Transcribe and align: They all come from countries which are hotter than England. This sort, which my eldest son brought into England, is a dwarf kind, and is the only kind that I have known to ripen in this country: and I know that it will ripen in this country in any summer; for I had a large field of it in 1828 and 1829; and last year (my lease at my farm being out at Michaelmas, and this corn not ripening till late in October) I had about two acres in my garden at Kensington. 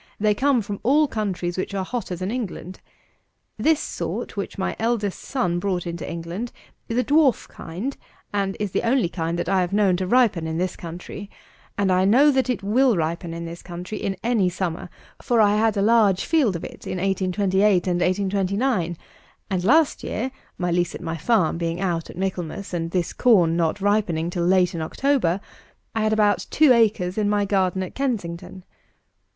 They 0.19 0.31
all 0.33 0.33
come 0.33 0.61
from 0.63 1.05
countries 1.09 1.59
which 1.59 1.75
are 1.75 1.85
hotter 1.85 2.15
than 2.15 2.31
England. 2.31 2.81
This 3.57 3.79
sort, 3.79 4.35
which 4.35 4.57
my 4.57 4.75
eldest 4.79 5.19
son 5.19 5.59
brought 5.59 5.85
into 5.85 6.09
England, 6.09 6.51
is 6.89 6.97
a 6.97 7.03
dwarf 7.03 7.47
kind, 7.47 7.95
and 8.33 8.57
is 8.59 8.71
the 8.71 8.81
only 8.81 9.09
kind 9.09 9.37
that 9.37 9.47
I 9.47 9.61
have 9.61 9.73
known 9.73 9.97
to 9.97 10.07
ripen 10.07 10.47
in 10.47 10.57
this 10.57 10.75
country: 10.75 11.29
and 11.77 11.91
I 11.91 12.05
know 12.05 12.31
that 12.31 12.49
it 12.49 12.63
will 12.63 12.97
ripen 12.97 13.31
in 13.31 13.45
this 13.45 13.61
country 13.61 13.99
in 13.99 14.17
any 14.23 14.49
summer; 14.49 14.89
for 15.21 15.39
I 15.39 15.55
had 15.55 15.77
a 15.77 15.83
large 15.83 16.25
field 16.25 16.55
of 16.55 16.63
it 16.63 16.87
in 16.87 16.97
1828 16.97 17.85
and 17.85 18.01
1829; 18.01 18.97
and 19.51 19.63
last 19.63 20.03
year 20.03 20.31
(my 20.57 20.71
lease 20.71 20.95
at 20.95 21.01
my 21.01 21.15
farm 21.15 21.59
being 21.59 21.79
out 21.79 22.09
at 22.09 22.17
Michaelmas, 22.17 22.73
and 22.73 22.89
this 22.89 23.13
corn 23.13 23.55
not 23.55 23.79
ripening 23.79 24.31
till 24.31 24.47
late 24.47 24.73
in 24.73 24.81
October) 24.81 25.39
I 25.93 26.01
had 26.01 26.11
about 26.11 26.47
two 26.49 26.73
acres 26.73 27.19
in 27.19 27.29
my 27.29 27.45
garden 27.45 27.83
at 27.83 27.93
Kensington. 27.93 28.63